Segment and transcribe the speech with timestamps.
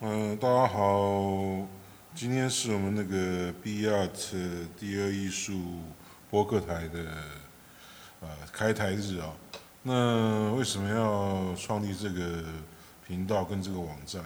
[0.00, 1.66] 嗯、大家好，
[2.14, 4.10] 今天是我们那个 B Art
[4.78, 5.58] 第二艺术
[6.28, 7.02] 播客台的
[8.20, 9.32] 呃开台日啊。
[9.82, 12.44] 那为什么要创立这个
[13.06, 14.22] 频道跟这个网站？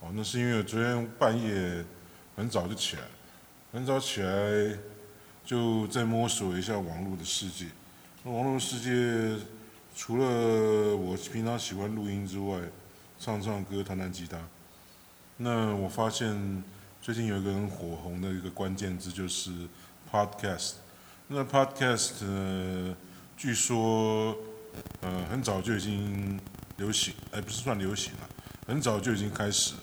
[0.00, 1.82] 哦，那是因为我昨天半夜
[2.36, 3.02] 很早就起来，
[3.72, 4.30] 很早起来
[5.46, 7.64] 就在摸索一下网络的世界。
[8.22, 9.42] 那网络世界
[9.94, 12.60] 除了我平常喜欢录音之外，
[13.18, 14.36] 唱唱歌、弹弹吉他。
[15.38, 16.64] 那我发现
[17.02, 19.50] 最近有一个很火红的一个关键字就是
[20.10, 20.76] podcast。
[21.28, 22.14] 那 podcast，
[23.36, 24.34] 据说
[25.02, 26.40] 呃很早就已经
[26.78, 28.28] 流行，哎不是算流行了，
[28.66, 29.74] 很早就已经开始。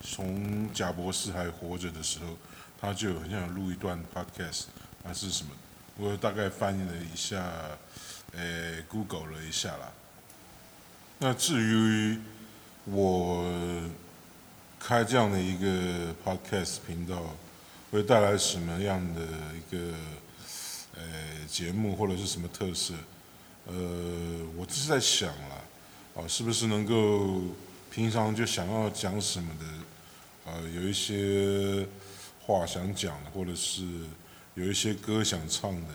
[0.00, 2.36] 从贾博士还活着的时候，
[2.80, 4.66] 他就很想录一段 podcast
[5.02, 5.50] 还是什么。
[5.96, 7.42] 我大概翻译了一下，
[8.32, 9.92] 呃 Google 了一下啦。
[11.18, 12.20] 那至于
[12.84, 13.44] 我。
[14.82, 17.36] 开这样的一个 podcast 频道，
[17.90, 19.20] 会带来什么样的
[19.54, 19.92] 一个
[20.96, 21.02] 呃
[21.46, 22.94] 节目或者是什么特色？
[23.66, 23.74] 呃，
[24.56, 25.62] 我只是在想啦，
[26.16, 27.42] 啊，是不是能够
[27.90, 29.66] 平常就想要讲什么的，
[30.50, 31.86] 呃，有一些
[32.40, 33.84] 话想讲的，或者是
[34.54, 35.88] 有一些歌想唱的，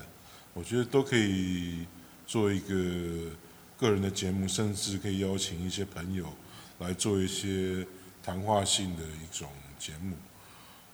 [0.54, 1.88] 我觉得都可以
[2.28, 3.32] 做一个
[3.80, 6.32] 个人的节目，甚至可以邀请一些朋友
[6.78, 7.84] 来做一些。
[8.26, 10.16] 谈话性的一种节目，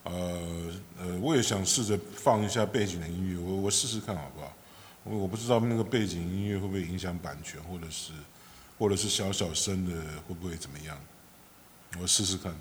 [0.03, 4.53] 呃呃，我也想试着放一下背景的音乐，我我试试看好不好？
[5.05, 8.11] 我我不知道那个背景音乐会不会影响版权，或者是
[8.77, 9.95] 或者是小小声的
[10.27, 10.99] 会不会怎么样？
[12.01, 12.53] 我试试看，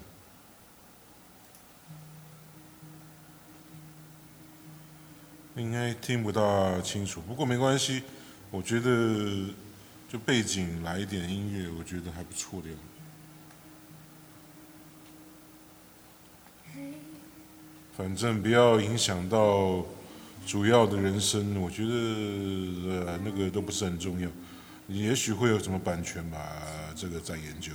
[5.57, 8.05] 应该听不大清楚，不过没关系，
[8.53, 9.53] 我觉得
[10.09, 12.84] 就背景来一点音乐，我觉得还不错的样子。
[17.97, 19.84] 反正不要影响到
[20.47, 24.28] 主要的人生，我觉得呃那个都不是很重要。
[24.89, 26.39] 也许会有什么版权吧，
[26.97, 27.72] 这个在研究。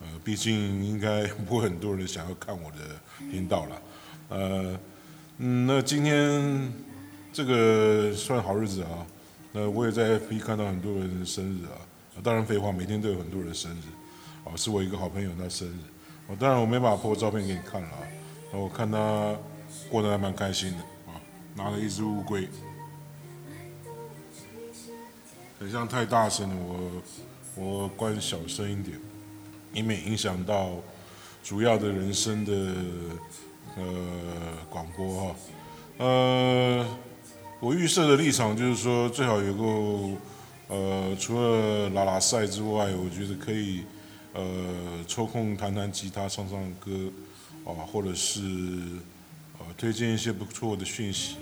[0.00, 2.78] 呃，毕竟应该不会很多人想要看我的
[3.30, 3.82] 频道了。
[4.28, 4.78] 呃，
[5.38, 6.72] 嗯，那今天
[7.32, 9.06] 这个算好日子啊。
[9.52, 11.78] 那我也在 FB 看到很多人的生日啊。
[12.22, 13.84] 当然废话，每天都有很多人生日。
[14.44, 15.78] 哦，是我一个好朋友他生日。
[16.26, 18.02] 哦，当然我没办法 po 照片给你看了啊。
[18.52, 19.36] 我看他。
[19.90, 21.20] 过得还蛮开心的啊，
[21.54, 22.48] 拿了一只乌龟，
[25.60, 27.02] 很像太大声了，我
[27.54, 28.98] 我关小声一点，
[29.72, 30.70] 以免影响到
[31.42, 32.52] 主要的人声的
[33.76, 33.84] 呃
[34.70, 35.36] 广播哈。
[35.98, 36.86] 呃，
[37.60, 40.16] 我预设的立场就是说，最好有个
[40.68, 43.84] 呃，除了拉拉赛之外，我觉得可以
[44.32, 46.90] 呃抽空弹弹吉他、唱唱歌
[47.72, 48.40] 啊，或者是
[49.58, 49.66] 呃。
[49.76, 51.36] 推荐一些不错的讯息，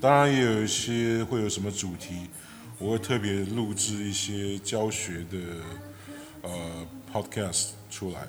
[0.00, 2.14] 当然也有一些会有什么主题，
[2.78, 5.38] 我会特别录制一些教学的
[6.40, 6.50] 呃
[7.12, 8.20] podcast 出来。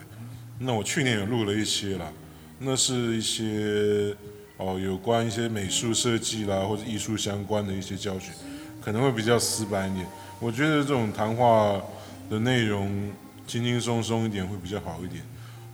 [0.59, 2.11] 那我去年也录了一些啦，
[2.59, 4.13] 那是一些
[4.57, 8.33] 哦有关一些美术设计啦或者艺术相关的一些教学，
[8.81, 10.05] 可能会比较死板一点。
[10.41, 11.81] 我觉得这种谈话
[12.29, 13.09] 的内容
[13.47, 15.23] 轻轻松松一点会比较好一点。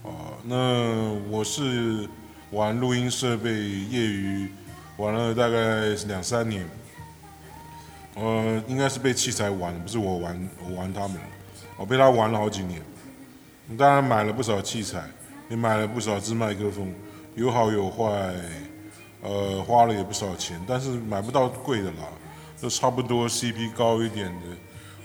[0.04, 2.08] 哦，那我是。
[2.50, 4.48] 玩录音设备，业余
[4.96, 6.64] 玩了大概两三年，
[8.14, 11.16] 呃，应该是被器材玩，不是我玩，我玩他们，
[11.76, 12.80] 我被他玩了好几年。
[13.76, 15.02] 当然买了不少器材，
[15.48, 16.94] 也买了不少支麦克风，
[17.34, 18.32] 有好有坏，
[19.22, 22.06] 呃，花了也不少钱，但是买不到贵的啦，
[22.62, 24.42] 就差不多 CP 高一点的，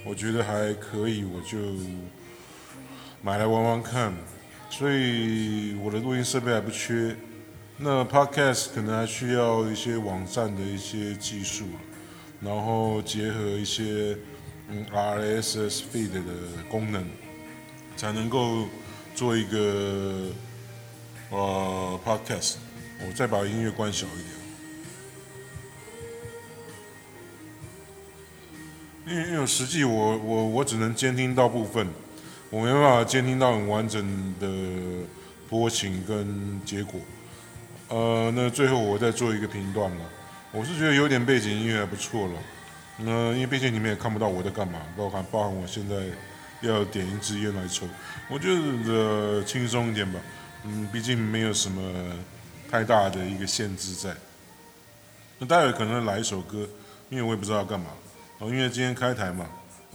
[0.05, 1.57] 我觉得还可以，我就
[3.23, 4.13] 买来玩玩看。
[4.69, 7.15] 所以我的录音设备还不缺。
[7.77, 11.65] 那 Podcast 可能还需要一些网站的一些技术，
[12.41, 14.17] 然后结合一些
[14.69, 16.21] 嗯 RSS feed 的
[16.69, 17.05] 功能，
[17.95, 18.67] 才能够
[19.15, 20.27] 做一个
[21.29, 22.55] 呃 Podcast。
[23.07, 24.23] 我再把音乐关小一
[29.07, 31.87] 点，因为因为实际我我我只能监听到部分，
[32.49, 34.47] 我没办法监听到很完整的
[35.47, 36.99] 波形跟结果。
[37.89, 40.05] 呃，那最后我再做一个评断了。
[40.51, 42.33] 我是觉得有点背景音乐还不错了。
[42.97, 45.95] 那因为毕竟你们也看不到我在干嘛，包含包含我现在
[46.61, 47.87] 要点一支烟来抽，
[48.29, 48.49] 我觉
[48.83, 50.19] 得轻松一点吧。
[50.65, 51.81] 嗯，毕竟没有什么
[52.69, 54.15] 太大的一个限制在。
[55.37, 56.67] 那待会可能来一首歌，
[57.09, 57.87] 因为我也不知道要干嘛。
[58.41, 59.45] 因为今天开台嘛，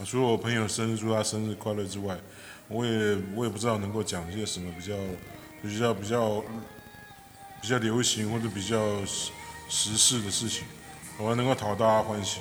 [0.03, 2.17] 除了我朋友生日祝他生日快乐之外，
[2.67, 4.95] 我也我也不知道能够讲一些什么比较。
[5.63, 6.43] 比较比较
[7.59, 10.63] 比较流行或者比较时事的事情，
[11.17, 12.39] 我还能够讨大家欢喜。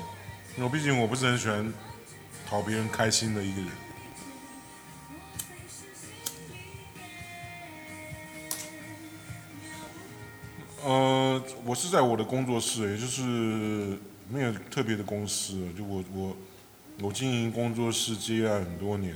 [0.59, 1.73] 因为毕竟我不是很喜欢
[2.47, 3.71] 讨别人开心的一个人。
[10.83, 13.23] 呃，我是在我的工作室，也就是
[14.29, 16.37] 没有特别的公司，就我我
[17.01, 19.15] 我经营工作室接案很多年，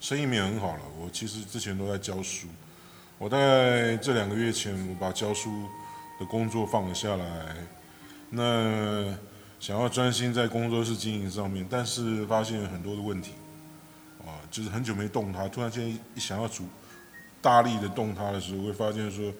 [0.00, 0.82] 生意面很好了。
[1.00, 2.46] 我其实之前都在教书，
[3.18, 5.68] 我在这两个月前我把教书
[6.18, 7.56] 的工作放了下来，
[8.30, 9.14] 那
[9.58, 13.32] 想要专心在工作室经营上面，但是发现很多的问题，
[14.20, 16.64] 啊，就是很久没动它，突然间一想要主
[17.42, 19.32] 大力的动它的时候，会发现说。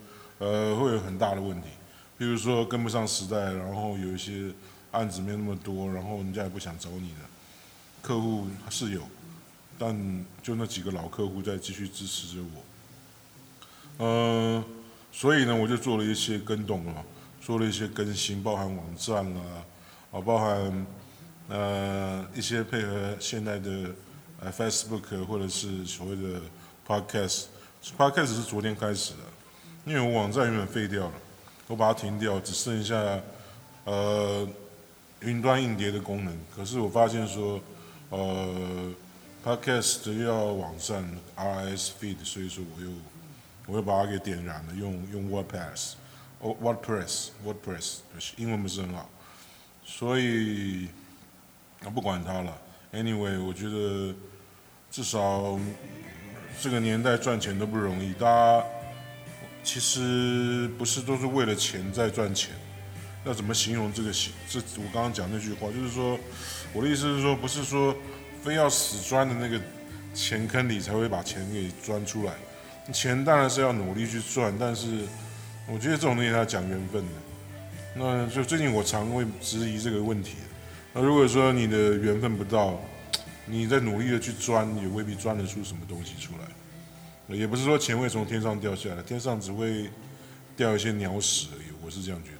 [0.43, 1.69] 呃，会有很大的问题，
[2.17, 4.51] 比如说跟不上时代，然后有一些
[4.93, 7.17] 案子没那么多，然后人家也不想找你的
[8.03, 9.03] 客户是有，
[9.79, 14.05] 但就那几个老客户在继续支持着我。
[14.05, 14.65] 呃，
[15.13, 17.05] 所以呢，我就做了一些更动了，
[17.41, 19.65] 做了一些更新，包含网站啊，
[20.13, 20.87] 啊，包含
[21.49, 23.95] 呃一些配合现在的
[24.41, 26.41] 呃 Facebook 或者是所谓的
[26.87, 29.19] Podcast，Podcast 是昨天开始的。
[29.87, 31.13] 因为我网站原本废掉了，
[31.67, 32.95] 我把它停掉，只剩下
[33.85, 34.47] 呃
[35.20, 36.37] 云端硬碟的功能。
[36.55, 37.61] 可是我发现说，
[38.11, 38.93] 呃
[39.44, 41.05] ，Podcast 又要网站
[41.37, 42.90] RSS feed，所以说我又
[43.67, 45.93] 我又把它给点燃了，用用 WordPress，
[46.40, 47.99] 哦 WordPress，WordPress，
[48.37, 49.08] 英文不是很好，
[49.84, 50.88] 所以
[51.84, 52.56] 啊不管它了。
[52.93, 54.14] Anyway，我觉得
[54.90, 55.58] 至少
[56.61, 58.64] 这个年代赚钱都不容易，大家。
[59.62, 62.55] 其实不是都是为了钱在赚钱，
[63.25, 64.32] 要怎么形容这个形？
[64.49, 66.19] 这我刚刚讲那句话，就是说，
[66.72, 67.94] 我的意思是说，不是说
[68.43, 69.61] 非要死钻的那个
[70.14, 72.32] 钱坑里才会把钱给钻出来。
[72.93, 75.06] 钱当然是要努力去赚，但是
[75.69, 77.12] 我觉得这种东西要讲缘分的。
[77.94, 80.37] 那就最近我常会质疑这个问题。
[80.93, 82.81] 那如果说你的缘分不到，
[83.46, 87.37] 你在努力的去钻，也未必钻得出什么东西出来。
[87.37, 89.88] 也不是说钱会从天上掉下来，天上只会
[90.56, 92.31] 掉一些鸟屎而已，我是这样觉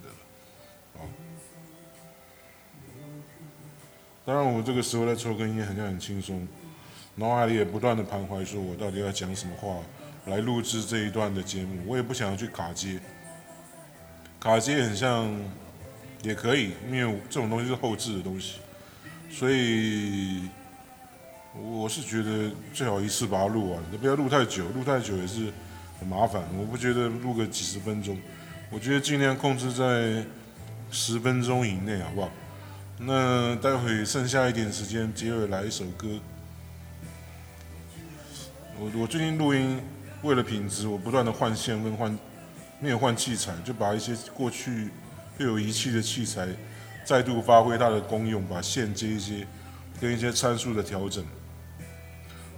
[4.31, 6.47] 当然我这个时候在抽根烟，好像很轻松，
[7.15, 9.75] 脑海里也不断的盘徊，说我到底要讲什么话
[10.27, 11.83] 来录制这一段的节目。
[11.85, 12.97] 我也不想要去卡接，
[14.39, 15.37] 卡接很像
[16.21, 18.59] 也可以，因为这种东西是后置的东西，
[19.29, 20.43] 所以。
[21.53, 25.51] 我是觉得最好一次把它录完，你不要录太久，录太久也是
[25.99, 26.41] 很麻烦。
[26.57, 28.17] 我不觉得录个几十分钟，
[28.69, 30.25] 我觉得尽量控制在
[30.91, 32.31] 十分钟以内，好不好？
[33.03, 36.07] 那待会剩下一点时间，结尾来一首歌。
[38.77, 39.81] 我我最近录音
[40.21, 42.15] 为了品质，我不断的换线跟换，
[42.79, 44.91] 没有换器材，就把一些过去
[45.35, 46.47] 被我遗弃的器材
[47.03, 49.47] 再度发挥它的功用，把线接一些
[49.99, 51.25] 跟一些参数的调整。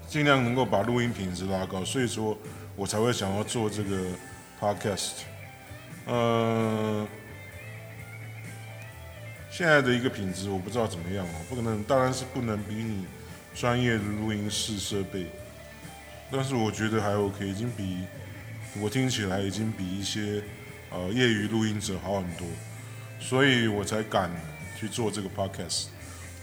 [0.09, 2.37] 尽量能够把录音品质拉高，所以说
[2.75, 3.97] 我才会想要做这个
[4.59, 5.11] podcast。
[6.05, 7.07] 呃，
[9.55, 13.05] 现在的一个品质我不知道怎么样哦，不可能，当然是不能比你
[13.53, 15.27] 专业的录音室设备，
[16.31, 17.99] 但是我觉得还 OK，已经比
[18.81, 20.41] 我听起来已经比一些
[20.89, 22.47] 呃业余录音者好很多，
[23.19, 24.31] 所以我才敢
[24.75, 25.85] 去做这个 podcast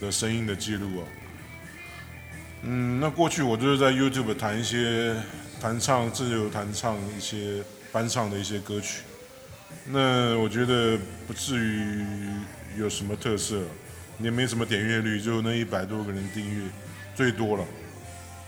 [0.00, 1.04] 的声音的记录哦。
[2.62, 5.16] 嗯，那过去我就是在 YouTube 弹一些
[5.60, 9.00] 弹唱、自由弹唱一些翻唱的一些歌曲。
[9.86, 12.04] 那我觉得不至于
[12.78, 13.62] 有什么特色，
[14.18, 16.70] 也没什么点阅率，就那一百多个人订阅，
[17.14, 17.64] 最多了，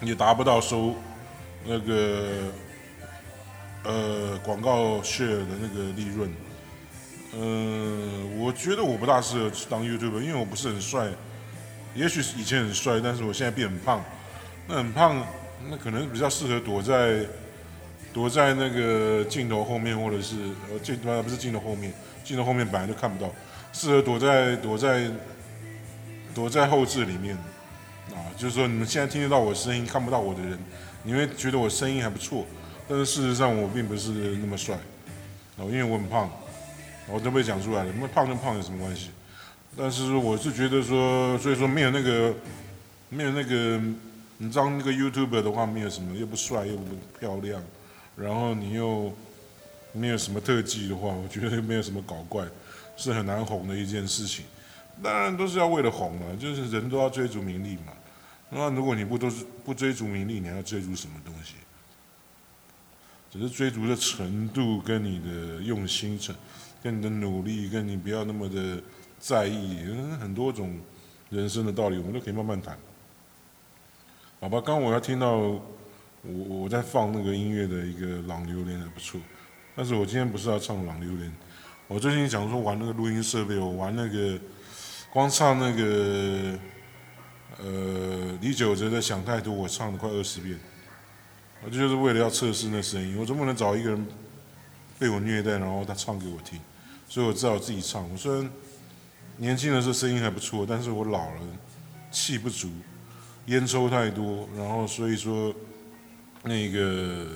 [0.02, 0.94] 也达不到收
[1.64, 2.28] 那个
[3.84, 6.30] 呃广告 share 的那个利润。
[7.34, 11.08] 嗯、我觉得我不大适合当 YouTube，因为我不是很帅。
[11.94, 14.04] 也许是以前很帅，但是我现在变很胖。
[14.68, 15.26] 那很胖，
[15.68, 17.26] 那可能比较适合躲在
[18.12, 20.36] 躲在那个镜头后面，或者是
[20.70, 21.92] 呃镜头不是镜头后面，
[22.22, 23.30] 镜头后面本来就看不到，
[23.72, 25.10] 适合躲在躲在
[26.34, 27.36] 躲在后置里面。
[28.10, 30.58] 啊，就是说你们现在听得到我声音，看不到我的人，
[31.04, 32.44] 你会觉得我声音还不错，
[32.88, 34.76] 但是事实上我并不是那么帅。
[35.56, 36.28] 哦，因为我很胖，
[37.06, 37.92] 我都被讲出来了。
[37.98, 39.10] 那胖跟胖有什么关系？
[39.76, 42.34] 但是我是觉得说，所以说没有那个，
[43.08, 43.80] 没有那个，
[44.36, 46.84] 你当那个 YouTuber 的话，没有什么，又不帅又不
[47.18, 47.62] 漂亮，
[48.16, 49.12] 然后你又
[49.92, 52.46] 没有什么特技的话，我觉得没有什么搞怪，
[52.96, 54.44] 是很难红的一件事情。
[55.02, 57.92] 当然都是要为了红嘛， 就是人都要追逐名利嘛。
[58.50, 61.54] 那如果你不都是不追逐名利，你还要追逐什么东西？
[63.30, 66.36] 只是追逐的程度跟你的用心程，
[66.82, 68.78] 跟你的努力，跟你不要那么的
[69.18, 69.78] 在意，
[70.20, 70.78] 很多种
[71.30, 72.76] 人生的道理，我们都可以慢慢谈。
[74.38, 75.58] 好吧，刚我要听到
[76.22, 79.20] 我我在放那个音乐的一个《朗流连》还不错，
[79.74, 81.28] 但是我今天不是要唱《朗流连》，
[81.88, 84.38] 我最近想说玩那个录音设备，我玩那个
[85.12, 86.56] 光唱那个
[87.58, 90.56] 呃李玖哲的《想太多》，我唱了快二十遍，
[91.64, 94.06] 我就是为了要测试那声音，我总不能找一个人
[94.98, 96.60] 被我虐待，然后他唱给我听，
[97.08, 98.08] 所以我只好自己唱。
[98.08, 98.48] 我虽然
[99.38, 101.40] 年轻的时候声音还不错，但是我老了，
[102.12, 102.70] 气不足。
[103.46, 105.52] 烟抽太多，然后所以说，
[106.42, 107.26] 那个，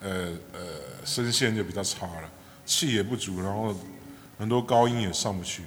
[0.00, 0.60] 呃呃，
[1.04, 2.30] 声线就比较差了，
[2.64, 3.74] 气也不足，然后
[4.38, 5.62] 很多高音也上不去，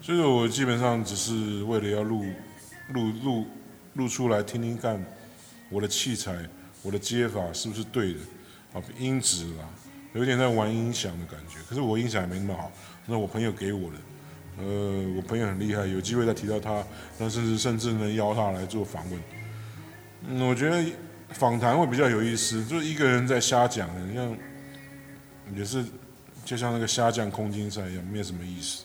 [0.00, 2.24] 所以我基本上只是为了要录，
[2.92, 3.46] 录录
[3.94, 5.04] 录出来听听看，
[5.70, 6.36] 我的器材，
[6.82, 8.20] 我的接法是不是对的，
[8.72, 9.68] 啊，音质啦，
[10.14, 12.72] 有点在玩音响的感觉，可是我音响也没那么好，
[13.06, 13.96] 那我朋友给我的。
[14.56, 14.64] 呃，
[15.16, 16.84] 我朋友很厉害，有机会再提到他，
[17.18, 19.20] 那甚至甚至能邀他来做访问。
[20.28, 20.80] 嗯，我觉得
[21.30, 24.36] 访谈会比较有意思，就是一个人在瞎讲，像
[25.54, 25.84] 也是
[26.44, 28.84] 就像那个虾酱空心菜一样，没有什么意思。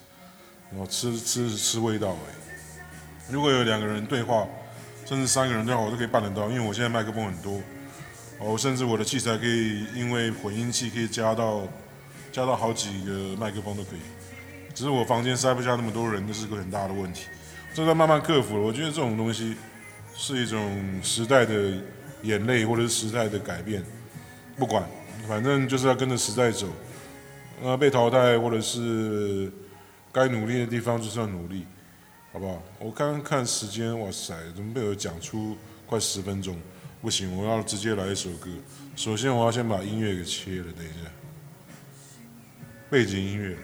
[0.72, 3.34] 然后吃吃吃味道而已。
[3.34, 4.48] 如果有两个人对话，
[5.06, 7.60] 甚至三个人对话，我都可以办得到，因为我现在麦克风很多，
[8.40, 11.68] 哦，甚至我的器材可以因为混音器可以加到
[12.32, 14.00] 加到好几个麦克风都可以。
[14.76, 17.26] 只是我房间塞不下那么多人，这是个很大的问题。
[17.74, 18.62] 这在慢慢克服了。
[18.62, 19.56] 我觉得这种东西
[20.16, 21.74] 是一种时代的
[22.24, 23.84] 眼泪，或者是时代的改变。
[24.58, 24.88] 不管，
[25.28, 26.68] 反正就是要跟着时代走。
[27.62, 29.52] 呃，被淘汰或者是
[30.12, 31.66] 该努力的地方就是要努力，
[32.32, 32.64] 好不好？
[32.80, 36.58] 我刚刚看时间，哇塞，怎么被我讲出快十分钟？
[37.02, 38.50] 不行，我要直接来一首歌。
[38.96, 41.10] 首先，我要先把音乐给切了，等一下，
[42.90, 43.58] 背景音乐。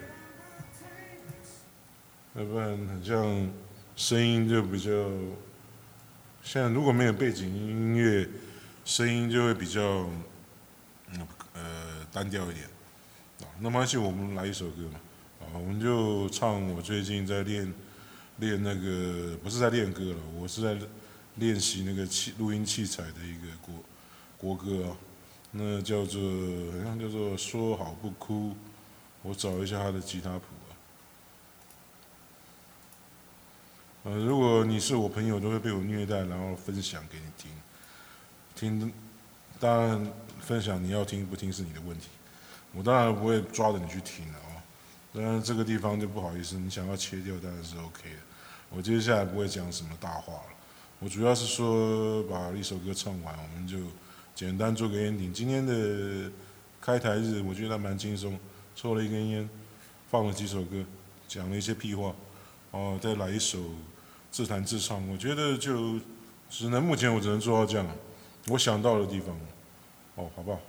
[2.35, 3.49] 要不然很像
[3.95, 4.89] 声音就比较，
[6.43, 8.27] 现在如果没有背景音乐，
[8.85, 9.81] 声音就会比较，
[11.09, 12.65] 嗯呃单调一点。
[13.41, 14.99] 啊，那没关系，我们来一首歌嘛。
[15.41, 17.73] 啊，我们就唱我最近在练
[18.37, 20.77] 练那个，不是在练歌了，我是在
[21.37, 23.75] 练习那个器录音器材的一个国
[24.37, 24.97] 国歌啊。
[25.51, 26.21] 那叫做
[26.73, 28.55] 好像叫做说好不哭，
[29.23, 30.45] 我找一下他的吉他谱。
[34.03, 37.49] 呃，如果你是我朋友，都会被我虐待，然后分享给你听。
[38.55, 38.93] 听，
[39.59, 42.07] 当然分享你要听不听是你的问题，
[42.73, 44.63] 我当然不会抓着你去听了啊。
[45.13, 48.17] 当然这个地方就不好意思，你想要切掉当然是 OK 的。
[48.69, 50.49] 我接下来不会讲什么大话了，
[50.99, 53.77] 我主要是说把一首歌唱完，我们就
[54.33, 55.31] 简单做个 ending。
[55.31, 56.31] 今天的
[56.81, 58.39] 开台日，我觉得蛮轻松，
[58.75, 59.49] 抽了一根烟，
[60.09, 60.83] 放了几首歌，
[61.27, 62.15] 讲了一些屁话，
[62.71, 63.59] 哦，再来一首。
[64.31, 65.97] 自弹自唱，我觉得就
[66.49, 67.87] 只能目前我只能做到这样，
[68.47, 69.35] 我想到的地方，
[70.15, 70.59] 哦，好不好？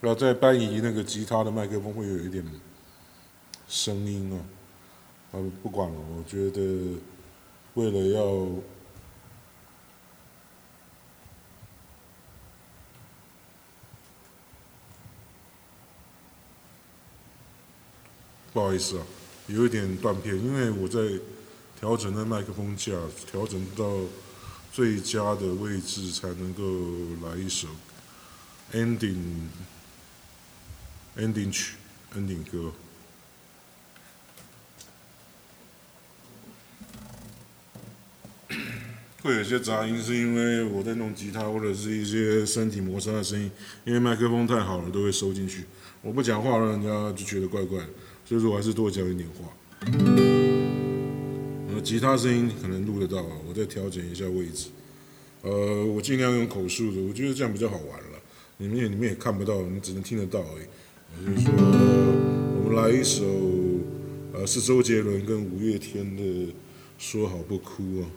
[0.00, 2.44] 不要再搬移那个吉他的麦克风，会有一点
[3.68, 4.38] 声音啊。
[5.32, 6.98] 呃，不管了，我觉得
[7.74, 8.46] 为了要。
[18.52, 19.06] 不好意思啊，
[19.46, 20.98] 有一点断片，因为我在
[21.80, 22.92] 调整那麦克风架，
[23.30, 24.00] 调整到
[24.70, 26.62] 最佳的位置才能够
[27.26, 27.68] 来一首
[28.74, 29.48] ending
[31.16, 31.76] ending 曲
[32.14, 32.70] ending 歌。
[39.22, 43.50] 会有些杂音，是因为我在弄吉他，或者是一些身体摩擦的声音。
[43.84, 45.64] 因为麦克风太好了，都会收进去。
[46.02, 47.88] 我不讲话，让人家就觉得怪怪的。
[48.26, 49.48] 所以说，我还是多讲一点话。
[51.72, 54.68] 呃，吉他声音可能录得到啊，我再调整一下位置。
[55.42, 58.18] 呃，我尽量用口述的，我觉得这样比较好玩了。
[58.58, 60.66] 你们也你们也看不到，你们只能听得到而已。
[61.16, 63.24] 我就是说，我们来一首，
[64.32, 66.22] 呃，是周杰伦跟五月天的
[66.98, 68.10] 《说好不哭》啊。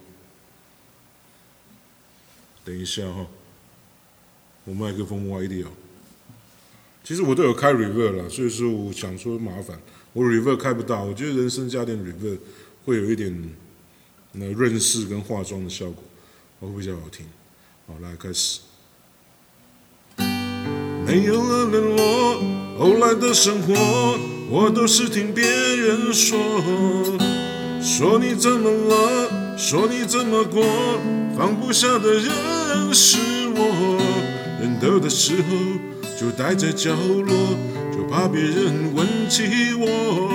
[2.66, 3.28] 等一下哈，
[4.66, 5.68] 我麦克风歪掉。
[7.04, 9.80] 其实我都有开 reverb 了，所以说我想说麻烦。
[10.14, 12.38] 我 reverb 开不到，我觉得人声加点 reverb
[12.86, 13.34] 会有一点
[14.34, 16.04] 那润饰跟化妆的效果，
[16.60, 17.26] 会比较好听。
[17.88, 18.60] 好，来开始。
[21.06, 22.42] 没有了联络，
[22.80, 23.74] 后来的生活
[24.50, 26.40] 我都是听别人说，
[27.82, 30.64] 说你怎么了，说你怎么过，
[31.38, 33.18] 放不下的人是
[33.50, 34.00] 我。
[34.62, 35.50] 人多的时候
[36.18, 37.36] 就待在角落，
[37.92, 40.32] 就怕别人问起我。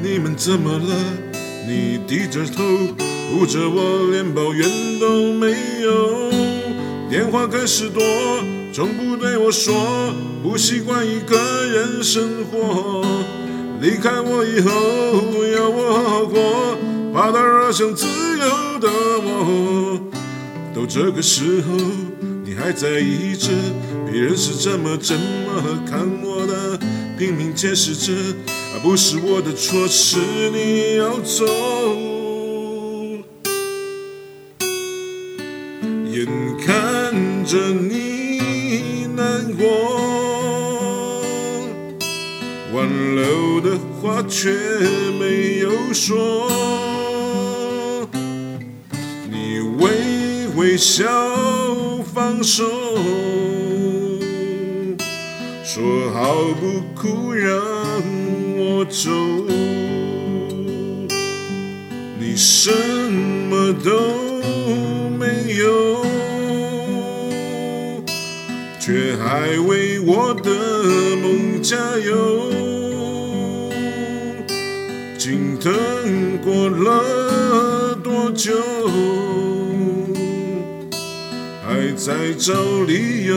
[0.00, 1.27] 你们怎么了？
[1.68, 2.64] 你低着头
[3.30, 4.66] 护着我，连抱怨
[4.98, 5.50] 都没
[5.82, 6.30] 有。
[7.10, 8.02] 电话开始多，
[8.72, 9.74] 从不对我说，
[10.42, 13.04] 不习惯一个人生活。
[13.82, 14.70] 离开我以后
[15.44, 16.78] 要我好好过，
[17.12, 18.88] 怕打扰想自由的
[19.20, 20.00] 我。
[20.74, 21.76] 都这个时候，
[22.46, 23.50] 你还在意着
[24.10, 26.37] 别人是怎么怎么看我，
[27.18, 28.12] 拼命解释着，
[28.80, 30.18] 不是我的错，是
[30.52, 31.44] 你要走。
[36.06, 36.28] 眼
[36.64, 39.66] 看着你难过。
[42.72, 44.52] 挽留的话却
[45.18, 46.48] 没有说，
[49.28, 51.04] 你微微笑
[52.14, 52.62] 放手，
[55.64, 57.56] 说好不哭让
[58.56, 59.08] 我走，
[62.18, 62.72] 你什
[63.48, 64.42] 么都
[65.16, 66.04] 没有，
[68.80, 70.50] 却还为我的
[71.22, 72.50] 梦加油。
[75.16, 75.72] 心疼
[76.42, 78.52] 过了多久，
[81.64, 82.52] 还在找
[82.86, 83.36] 理由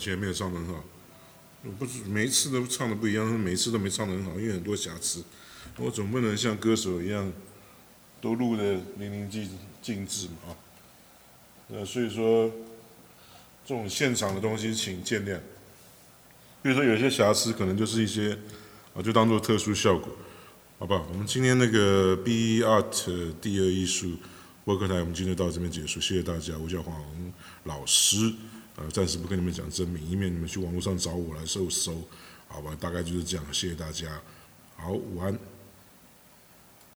[0.00, 0.82] 抱歉，没有唱得很好。
[1.62, 5.22] 我不是每一次都唱的不一样，每一次都没唱得很好，因为很多瑕疵。
[5.76, 7.30] 我总不能像歌手一样，
[8.18, 9.50] 都录的淋漓尽
[9.82, 10.56] 尽致嘛啊，
[11.68, 12.48] 那所以说
[13.66, 15.38] 这种现场的东西请见谅。
[16.62, 18.38] 比如说有些瑕疵，可能就是一些
[18.94, 20.16] 啊，就当做特殊效果，
[20.78, 21.06] 好不好？
[21.12, 24.16] 我们今天那个 B Art 第二艺术
[24.64, 26.56] 播客台，我们今天到这边结束，谢谢大家。
[26.56, 26.96] 我叫黄
[27.64, 28.32] 老师，
[28.80, 32.02] 呃，暂时不跟你们讲真名，以免你们去网络上找我来搜搜，
[32.48, 32.74] 好吧？
[32.80, 34.20] 大概就是这样，谢谢大家，
[34.76, 35.49] 好，晚安。